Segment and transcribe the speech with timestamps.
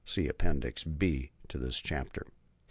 [0.03, 2.25] [See Appendix B to this chapter.